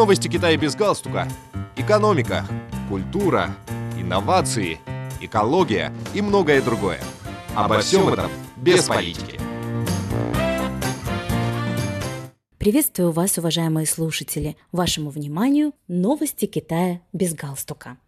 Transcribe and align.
Новости 0.00 0.28
Китая 0.28 0.56
без 0.56 0.74
галстука. 0.76 1.28
Экономика, 1.76 2.46
культура, 2.88 3.54
инновации, 3.98 4.80
экология 5.20 5.92
и 6.14 6.22
многое 6.22 6.62
другое. 6.62 7.00
Обо 7.54 7.80
всем 7.80 8.08
этом 8.08 8.30
без 8.56 8.88
политики. 8.88 9.38
Приветствую 12.56 13.12
вас, 13.12 13.36
уважаемые 13.36 13.86
слушатели. 13.86 14.56
Вашему 14.72 15.10
вниманию 15.10 15.74
новости 15.86 16.46
Китая 16.46 17.02
без 17.12 17.34
галстука. 17.34 17.98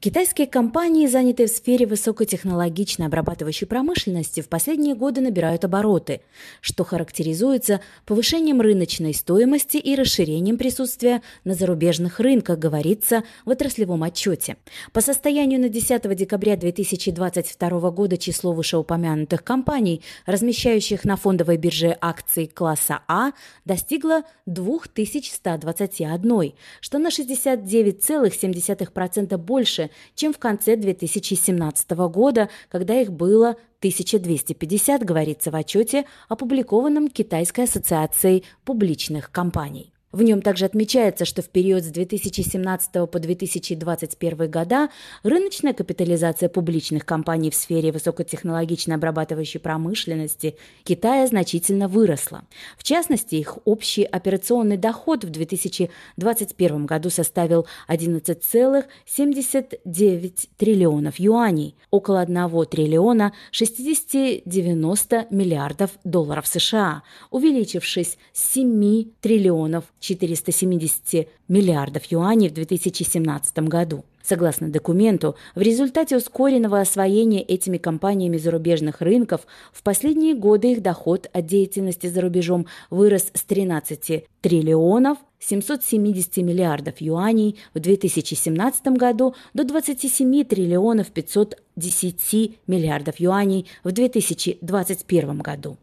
Китайские 0.00 0.46
компании, 0.46 1.06
занятые 1.06 1.46
в 1.46 1.50
сфере 1.50 1.86
высокотехнологичной 1.86 3.08
обрабатывающей 3.08 3.66
промышленности, 3.66 4.40
в 4.40 4.48
последние 4.48 4.94
годы 4.94 5.20
набирают 5.20 5.66
обороты, 5.66 6.22
что 6.62 6.84
характеризуется 6.84 7.82
повышением 8.06 8.62
рыночной 8.62 9.12
стоимости 9.12 9.76
и 9.76 9.94
расширением 9.94 10.56
присутствия 10.56 11.20
на 11.44 11.52
зарубежных 11.52 12.18
рынках, 12.18 12.58
говорится 12.58 13.24
в 13.44 13.50
отраслевом 13.50 14.02
отчете. 14.02 14.56
По 14.94 15.02
состоянию 15.02 15.60
на 15.60 15.68
10 15.68 16.16
декабря 16.16 16.56
2022 16.56 17.90
года 17.90 18.16
число 18.16 18.54
вышеупомянутых 18.54 19.44
компаний, 19.44 20.00
размещающих 20.24 21.04
на 21.04 21.16
фондовой 21.16 21.58
бирже 21.58 21.94
акций 22.00 22.46
класса 22.46 23.02
А, 23.06 23.32
достигло 23.66 24.22
2121, 24.46 26.54
что 26.80 26.98
на 26.98 27.08
69,7% 27.08 29.36
больше, 29.36 29.89
чем 30.14 30.32
в 30.32 30.38
конце 30.38 30.76
2017 30.76 31.90
года, 31.90 32.48
когда 32.68 33.00
их 33.00 33.12
было 33.12 33.50
1250, 33.80 35.04
говорится 35.04 35.50
в 35.50 35.56
отчете, 35.56 36.04
опубликованном 36.28 37.08
Китайской 37.08 37.64
ассоциацией 37.64 38.44
публичных 38.64 39.30
компаний. 39.30 39.92
В 40.12 40.22
нем 40.22 40.42
также 40.42 40.64
отмечается, 40.64 41.24
что 41.24 41.40
в 41.40 41.50
период 41.50 41.84
с 41.84 41.86
2017 41.86 43.08
по 43.08 43.20
2021 43.20 44.50
года 44.50 44.88
рыночная 45.22 45.72
капитализация 45.72 46.48
публичных 46.48 47.06
компаний 47.06 47.52
в 47.52 47.54
сфере 47.54 47.92
высокотехнологичной 47.92 48.96
обрабатывающей 48.96 49.60
промышленности 49.60 50.56
Китая 50.82 51.28
значительно 51.28 51.86
выросла. 51.86 52.42
В 52.76 52.82
частности, 52.82 53.36
их 53.36 53.58
общий 53.64 54.02
операционный 54.02 54.78
доход 54.78 55.22
в 55.22 55.30
2021 55.30 56.86
году 56.86 57.08
составил 57.08 57.68
11,79 57.86 60.48
триллионов 60.56 61.20
юаней, 61.20 61.76
около 61.92 62.22
1 62.22 62.66
триллиона 62.66 63.32
60-90 63.52 65.28
миллиардов 65.30 65.92
долларов 66.02 66.48
США, 66.48 67.04
увеличившись 67.30 68.18
с 68.32 68.54
7 68.54 69.04
триллионов 69.20 69.84
470 70.00 71.28
миллиардов 71.48 72.04
юаней 72.06 72.48
в 72.48 72.54
2017 72.54 73.58
году. 73.60 74.04
Согласно 74.22 74.68
документу, 74.68 75.34
в 75.54 75.60
результате 75.60 76.16
ускоренного 76.16 76.80
освоения 76.80 77.42
этими 77.42 77.78
компаниями 77.78 78.36
зарубежных 78.36 79.00
рынков 79.00 79.46
в 79.72 79.82
последние 79.82 80.34
годы 80.34 80.72
их 80.72 80.82
доход 80.82 81.28
от 81.32 81.46
деятельности 81.46 82.06
за 82.06 82.20
рубежом 82.20 82.66
вырос 82.90 83.30
с 83.32 83.42
13 83.42 84.26
триллионов 84.40 85.18
770 85.40 86.36
миллиардов 86.38 87.00
юаней 87.00 87.58
в 87.74 87.80
2017 87.80 88.86
году 88.88 89.34
до 89.54 89.64
27 89.64 90.44
триллионов 90.44 91.08
510 91.08 92.58
миллиардов 92.66 93.18
юаней 93.18 93.66
в 93.82 93.90
2021 93.90 95.38
году. 95.38 95.78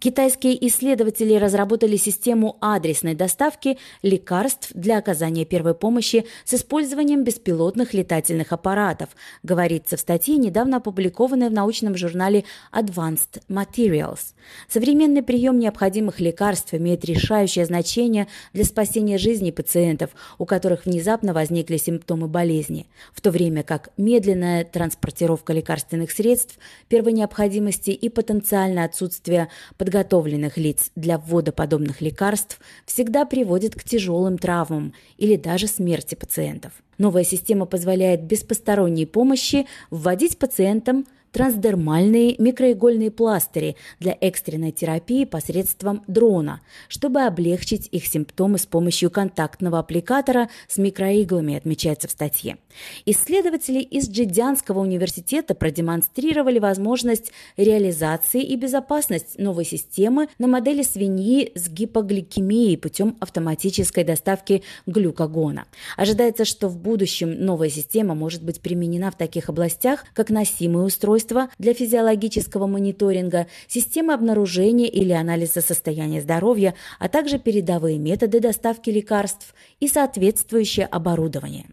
Китайские 0.00 0.66
исследователи 0.66 1.34
разработали 1.34 1.96
систему 1.96 2.56
адресной 2.62 3.14
доставки 3.14 3.76
лекарств 4.00 4.70
для 4.72 4.96
оказания 4.96 5.44
первой 5.44 5.74
помощи 5.74 6.24
с 6.46 6.54
использованием 6.54 7.22
беспилотных 7.22 7.92
летательных 7.92 8.50
аппаратов, 8.52 9.10
говорится 9.42 9.98
в 9.98 10.00
статье, 10.00 10.38
недавно 10.38 10.78
опубликованной 10.78 11.50
в 11.50 11.52
научном 11.52 11.98
журнале 11.98 12.44
Advanced 12.72 13.42
Materials. 13.50 14.32
Современный 14.70 15.22
прием 15.22 15.58
необходимых 15.58 16.18
лекарств 16.18 16.72
имеет 16.72 17.04
решающее 17.04 17.66
значение 17.66 18.26
для 18.54 18.64
спасения 18.64 19.18
жизни 19.18 19.50
пациентов, 19.50 20.12
у 20.38 20.46
которых 20.46 20.86
внезапно 20.86 21.34
возникли 21.34 21.76
симптомы 21.76 22.26
болезни, 22.26 22.86
в 23.12 23.20
то 23.20 23.30
время 23.30 23.62
как 23.64 23.90
медленная 23.98 24.64
транспортировка 24.64 25.52
лекарственных 25.52 26.10
средств 26.10 26.58
первой 26.88 27.12
необходимости 27.12 27.90
и 27.90 28.08
потенциальное 28.08 28.86
отсутствие 28.86 29.50
под 29.76 29.89
подготовленных 29.90 30.56
лиц 30.56 30.92
для 30.94 31.18
ввода 31.18 31.50
подобных 31.50 32.00
лекарств 32.00 32.60
всегда 32.86 33.24
приводит 33.24 33.74
к 33.74 33.82
тяжелым 33.82 34.38
травмам 34.38 34.94
или 35.18 35.34
даже 35.34 35.66
смерти 35.66 36.14
пациентов. 36.14 36.72
Новая 36.96 37.24
система 37.24 37.66
позволяет 37.66 38.22
без 38.22 38.44
посторонней 38.44 39.06
помощи 39.06 39.66
вводить 39.90 40.38
пациентам 40.38 41.06
трансдермальные 41.32 42.36
микроигольные 42.38 43.10
пластыри 43.10 43.76
для 43.98 44.16
экстренной 44.20 44.72
терапии 44.72 45.24
посредством 45.24 46.02
дрона, 46.06 46.60
чтобы 46.88 47.22
облегчить 47.22 47.88
их 47.92 48.06
симптомы 48.06 48.58
с 48.58 48.66
помощью 48.66 49.10
контактного 49.10 49.78
аппликатора 49.78 50.48
с 50.68 50.78
микроиглами, 50.78 51.56
отмечается 51.56 52.08
в 52.08 52.10
статье. 52.10 52.58
Исследователи 53.06 53.80
из 53.80 54.08
Джидянского 54.08 54.80
университета 54.80 55.54
продемонстрировали 55.54 56.58
возможность 56.58 57.32
реализации 57.56 58.42
и 58.42 58.56
безопасность 58.56 59.38
новой 59.38 59.64
системы 59.64 60.28
на 60.38 60.46
модели 60.46 60.82
свиньи 60.82 61.52
с 61.54 61.68
гипогликемией 61.68 62.76
путем 62.76 63.16
автоматической 63.20 64.04
доставки 64.04 64.62
глюкогона. 64.86 65.66
Ожидается, 65.96 66.44
что 66.44 66.68
в 66.68 66.76
будущем 66.76 67.44
новая 67.44 67.70
система 67.70 68.14
может 68.14 68.42
быть 68.42 68.60
применена 68.60 69.10
в 69.10 69.16
таких 69.16 69.48
областях, 69.48 70.04
как 70.14 70.30
носимые 70.30 70.84
устройства, 70.84 71.19
устройства 71.20 71.48
для 71.58 71.74
физиологического 71.74 72.66
мониторинга, 72.66 73.46
системы 73.68 74.14
обнаружения 74.14 74.88
или 74.88 75.12
анализа 75.12 75.60
состояния 75.60 76.20
здоровья, 76.20 76.74
а 76.98 77.08
также 77.08 77.38
передовые 77.38 77.98
методы 77.98 78.40
доставки 78.40 78.90
лекарств 78.90 79.54
и 79.80 79.88
соответствующее 79.88 80.86
оборудование. 80.86 81.66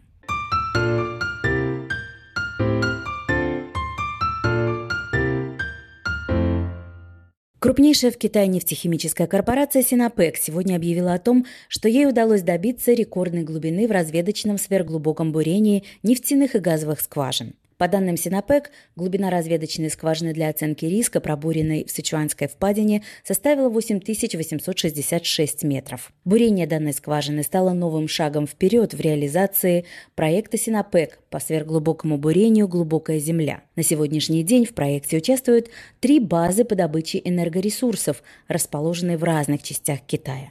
Крупнейшая 7.60 8.12
в 8.12 8.16
Китае 8.16 8.46
нефтехимическая 8.46 9.26
корпорация 9.26 9.82
Синопек 9.82 10.36
сегодня 10.36 10.76
объявила 10.76 11.12
о 11.12 11.18
том, 11.18 11.44
что 11.68 11.88
ей 11.88 12.06
удалось 12.06 12.42
добиться 12.42 12.92
рекордной 12.92 13.42
глубины 13.42 13.88
в 13.88 13.90
разведочном 13.90 14.58
сверхглубоком 14.58 15.32
бурении 15.32 15.84
нефтяных 16.02 16.54
и 16.54 16.60
газовых 16.60 17.00
скважин. 17.00 17.54
По 17.78 17.86
данным 17.86 18.16
Синопек, 18.16 18.72
глубина 18.96 19.30
разведочной 19.30 19.88
скважины 19.88 20.32
для 20.32 20.48
оценки 20.48 20.84
риска, 20.84 21.20
пробуренной 21.20 21.84
в 21.84 21.92
Сычуанской 21.92 22.48
впадине, 22.48 23.04
составила 23.22 23.68
8866 23.68 25.62
метров. 25.62 26.12
Бурение 26.24 26.66
данной 26.66 26.92
скважины 26.92 27.44
стало 27.44 27.72
новым 27.74 28.08
шагом 28.08 28.48
вперед 28.48 28.94
в 28.94 29.00
реализации 29.00 29.84
проекта 30.16 30.58
Синопек 30.58 31.20
по 31.30 31.38
сверхглубокому 31.38 32.18
бурению 32.18 32.66
«Глубокая 32.66 33.20
земля». 33.20 33.62
На 33.76 33.84
сегодняшний 33.84 34.42
день 34.42 34.64
в 34.64 34.74
проекте 34.74 35.18
участвуют 35.18 35.68
три 36.00 36.18
базы 36.18 36.64
по 36.64 36.74
добыче 36.74 37.22
энергоресурсов, 37.24 38.24
расположенные 38.48 39.16
в 39.16 39.22
разных 39.22 39.62
частях 39.62 40.00
Китая. 40.00 40.50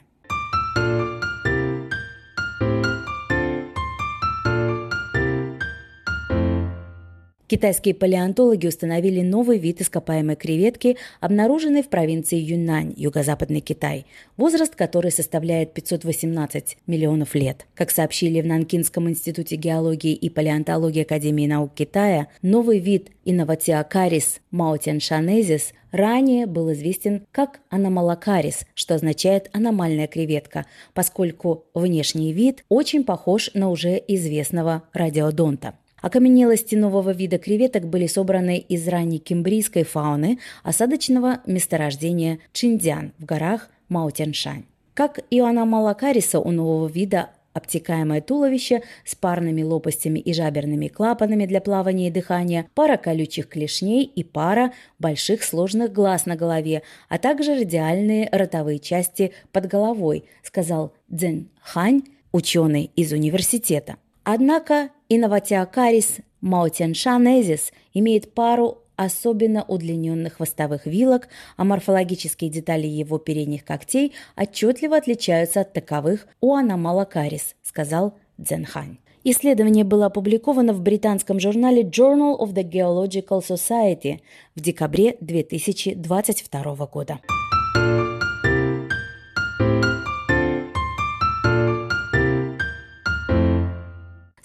Китайские 7.48 7.94
палеонтологи 7.94 8.66
установили 8.66 9.22
новый 9.22 9.56
вид 9.56 9.80
ископаемой 9.80 10.36
креветки, 10.36 10.98
обнаруженный 11.18 11.82
в 11.82 11.88
провинции 11.88 12.36
Юньнань, 12.36 12.92
юго-западный 12.94 13.60
Китай, 13.60 14.04
возраст 14.36 14.74
которой 14.74 15.10
составляет 15.10 15.72
518 15.72 16.76
миллионов 16.86 17.34
лет. 17.34 17.66
Как 17.74 17.90
сообщили 17.90 18.42
в 18.42 18.46
Нанкинском 18.46 19.08
институте 19.08 19.56
геологии 19.56 20.12
и 20.12 20.28
палеонтологии 20.28 21.00
Академии 21.00 21.46
наук 21.46 21.72
Китая, 21.74 22.28
новый 22.42 22.80
вид 22.80 23.12
Инноватиакарис 23.24 24.40
маутеншанезис 24.50 25.72
ранее 25.90 26.44
был 26.44 26.70
известен 26.74 27.26
как 27.32 27.60
аномалакарис, 27.70 28.66
что 28.74 28.94
означает 28.94 29.48
аномальная 29.54 30.06
креветка, 30.06 30.66
поскольку 30.92 31.64
внешний 31.72 32.34
вид 32.34 32.64
очень 32.68 33.04
похож 33.04 33.50
на 33.54 33.70
уже 33.70 34.02
известного 34.06 34.82
радиодонта. 34.92 35.74
Окаменелости 36.00 36.76
нового 36.76 37.10
вида 37.10 37.38
креветок 37.38 37.86
были 37.86 38.06
собраны 38.06 38.58
из 38.58 38.86
ранней 38.86 39.18
кембрийской 39.18 39.84
фауны 39.84 40.38
осадочного 40.62 41.40
месторождения 41.46 42.38
Чиндян 42.52 43.12
в 43.18 43.24
горах 43.24 43.68
Маутяншань. 43.88 44.64
Как 44.94 45.20
и 45.30 45.40
у 45.40 45.44
аномалакариса 45.44 46.40
у 46.40 46.50
нового 46.50 46.88
вида 46.88 47.30
обтекаемое 47.52 48.20
туловище 48.20 48.82
с 49.04 49.14
парными 49.14 49.62
лопастями 49.62 50.20
и 50.20 50.32
жаберными 50.32 50.88
клапанами 50.88 51.46
для 51.46 51.60
плавания 51.60 52.08
и 52.08 52.10
дыхания, 52.10 52.66
пара 52.74 52.96
колючих 52.96 53.48
клешней 53.48 54.04
и 54.04 54.22
пара 54.22 54.72
больших 54.98 55.42
сложных 55.42 55.92
глаз 55.92 56.26
на 56.26 56.36
голове, 56.36 56.82
а 57.08 57.18
также 57.18 57.54
радиальные 57.54 58.28
ротовые 58.30 58.78
части 58.78 59.32
под 59.52 59.66
головой, 59.66 60.24
сказал 60.42 60.92
Цзэн 61.12 61.48
Хань, 61.60 62.02
ученый 62.32 62.90
из 62.94 63.12
университета. 63.12 63.96
Однако 64.30 64.90
Инноватиакарис 65.08 66.18
маутеншанезис 66.42 67.72
имеет 67.94 68.34
пару 68.34 68.82
особенно 68.94 69.64
удлиненных 69.66 70.34
хвостовых 70.34 70.84
вилок, 70.84 71.28
а 71.56 71.64
морфологические 71.64 72.50
детали 72.50 72.86
его 72.86 73.16
передних 73.16 73.64
когтей 73.64 74.12
отчетливо 74.36 74.98
отличаются 74.98 75.62
от 75.62 75.72
таковых 75.72 76.26
у 76.42 76.54
аномалокарис, 76.54 77.54
сказал 77.62 78.18
Дзенхань. 78.36 78.98
Исследование 79.24 79.84
было 79.84 80.06
опубликовано 80.06 80.74
в 80.74 80.82
британском 80.82 81.40
журнале 81.40 81.80
Journal 81.80 82.38
of 82.38 82.52
the 82.52 82.70
Geological 82.70 83.40
Society 83.40 84.20
в 84.54 84.60
декабре 84.60 85.16
2022 85.22 86.86
года. 86.86 87.20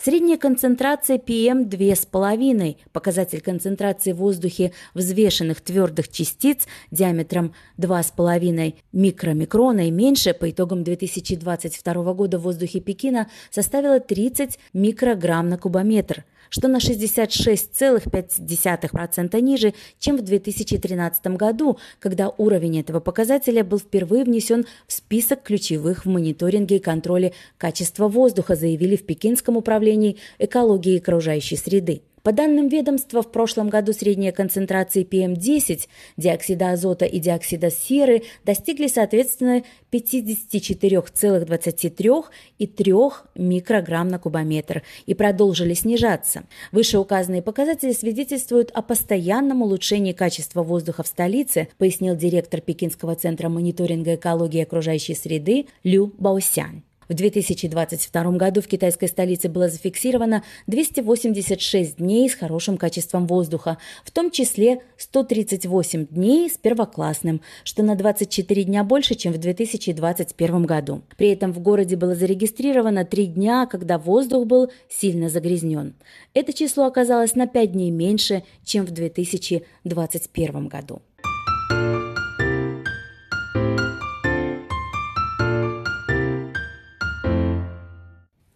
Средняя 0.04 0.38
концентрация 0.38 1.18
PM 1.18 1.70
2,5, 1.70 2.76
показатель 2.92 3.40
концентрации 3.40 4.12
в 4.12 4.18
воздухе 4.18 4.74
взвешенных 4.94 5.62
твердых 5.62 6.10
частиц 6.10 6.68
диаметром 6.92 7.54
2,5 7.78 8.76
микромикрона 8.92 9.88
и 9.88 9.92
меньше 9.92 10.34
по 10.34 10.52
итогам 10.52 10.84
2022 10.84 12.14
года 12.16 12.38
в 12.38 12.42
воздухе 12.42 12.82
Пекина 12.82 13.30
составила 13.50 14.02
30 14.02 14.60
микрограмм 14.74 15.48
на 15.48 15.58
кубометр– 15.58 16.26
что 16.54 16.68
на 16.68 16.78
66,5% 16.78 19.42
ниже, 19.42 19.74
чем 19.98 20.18
в 20.18 20.22
2013 20.22 21.26
году, 21.36 21.80
когда 22.00 22.30
уровень 22.30 22.80
этого 22.80 23.00
показателя 23.00 23.64
был 23.64 23.80
впервые 23.80 24.24
внесен 24.24 24.68
в 24.86 24.94
список 24.94 25.42
ключевых 25.42 26.06
в 26.06 26.10
мониторинге 26.10 26.76
и 26.76 26.80
контроле 26.80 27.34
качества 27.58 28.08
воздуха, 28.08 28.56
заявили 28.56 28.96
в 28.96 29.04
Пекинском 29.04 29.58
управлении 29.58 30.18
экологии 30.38 31.00
окружающей 31.00 31.56
среды. 31.56 32.04
По 32.24 32.32
данным 32.32 32.70
ведомства, 32.70 33.22
в 33.22 33.30
прошлом 33.30 33.68
году 33.68 33.92
средние 33.92 34.32
концентрации 34.32 35.04
PM10, 35.04 35.90
диоксида 36.16 36.72
азота 36.72 37.04
и 37.04 37.20
диоксида 37.20 37.70
серы 37.70 38.24
достигли 38.46 38.88
соответственно 38.88 39.64
54,23 39.92 42.24
и 42.60 42.68
3 42.68 42.94
микрограмм 43.36 44.08
на 44.08 44.20
кубометр 44.20 44.84
и 45.06 45.14
продолжили 45.14 45.74
снижаться. 45.74 46.46
Вышеуказанные 46.72 47.42
показатели 47.42 47.92
свидетельствуют 47.92 48.72
о 48.72 48.82
постоянном 48.82 49.62
улучшении 49.62 50.14
качества 50.14 50.64
воздуха 50.64 51.04
в 51.04 51.08
столице, 51.08 51.68
пояснил 51.78 52.16
директор 52.16 52.62
Пекинского 52.62 53.16
центра 53.16 53.50
мониторинга 53.50 54.16
экологии 54.16 54.64
окружающей 54.64 55.16
среды 55.16 55.66
Лю 55.84 56.14
Баосянь. 56.18 56.84
В 57.10 57.14
2022 57.14 58.32
году 58.32 58.62
в 58.62 58.68
китайской 58.68 59.08
столице 59.08 59.50
было 59.50 59.70
зафиксировано 59.70 60.44
286 60.68 61.98
дней 61.98 62.30
с 62.30 62.36
хорошим 62.36 62.78
качеством 62.78 63.28
воздуха, 63.28 63.78
в 64.04 64.12
том 64.12 64.32
числе 64.32 64.82
138 64.98 66.08
дней 66.08 66.50
с 66.50 66.58
первоклассным, 66.58 67.42
что 67.64 67.84
на 67.84 67.96
24 67.96 68.64
дня 68.64 68.84
больше, 68.84 69.16
чем 69.16 69.34
в 69.34 69.38
2021 69.38 70.64
году. 70.66 71.02
При 71.18 71.30
этом 71.30 71.52
в 71.52 71.60
городе 71.60 71.96
было 71.96 72.16
зарегистрировано 72.16 73.06
3 73.06 73.28
дня, 73.28 73.66
когда 73.66 73.98
воздух 73.98 74.46
был 74.46 74.72
сильно 74.90 75.30
загрязнен. 75.30 75.96
Это 76.34 76.54
число 76.54 76.86
оказалось 76.86 77.36
на 77.36 77.48
5 77.48 77.72
дней 77.72 77.92
меньше, 77.92 78.44
чем 78.64 78.86
в 78.86 78.92
2021 78.92 80.68
году. 80.68 81.02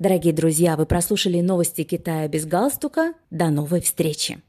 Дорогие 0.08 0.32
друзья, 0.32 0.78
вы 0.78 0.86
прослушали 0.86 1.42
новости 1.42 1.84
Китая 1.84 2.30
без 2.30 2.46
галстука. 2.46 3.14
До 3.30 3.50
новой 3.50 3.82
встречи! 3.82 4.42